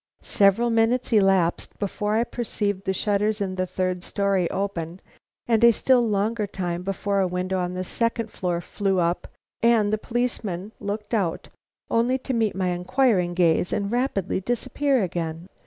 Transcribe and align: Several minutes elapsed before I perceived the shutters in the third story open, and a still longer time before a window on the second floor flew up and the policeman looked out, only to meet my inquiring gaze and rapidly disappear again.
Several 0.23 0.71
minutes 0.71 1.13
elapsed 1.13 1.77
before 1.77 2.15
I 2.15 2.23
perceived 2.23 2.85
the 2.85 2.91
shutters 2.93 3.39
in 3.39 3.53
the 3.53 3.67
third 3.67 4.01
story 4.01 4.49
open, 4.49 4.99
and 5.45 5.63
a 5.63 5.71
still 5.71 6.01
longer 6.01 6.47
time 6.47 6.81
before 6.81 7.19
a 7.19 7.27
window 7.27 7.59
on 7.59 7.75
the 7.75 7.83
second 7.83 8.31
floor 8.31 8.61
flew 8.61 8.97
up 8.99 9.27
and 9.61 9.93
the 9.93 9.99
policeman 9.99 10.71
looked 10.79 11.13
out, 11.13 11.49
only 11.91 12.17
to 12.17 12.33
meet 12.33 12.55
my 12.55 12.69
inquiring 12.69 13.35
gaze 13.35 13.71
and 13.71 13.91
rapidly 13.91 14.39
disappear 14.41 15.03
again. 15.03 15.45